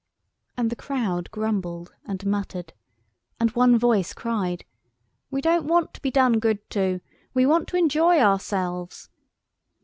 And 0.57 0.71
the 0.71 0.75
crowd 0.75 1.29
grumbled 1.29 1.93
and 2.07 2.25
muttered, 2.25 2.73
and 3.39 3.51
one 3.51 3.77
voice 3.77 4.13
cried— 4.13 4.65
"We 5.29 5.41
don't 5.41 5.67
want 5.67 5.93
to 5.93 6.01
be 6.01 6.09
done 6.09 6.39
good 6.39 6.67
to. 6.71 7.01
We 7.35 7.45
want 7.45 7.67
to 7.67 7.77
enjoy 7.77 8.19
ourselves." 8.19 9.09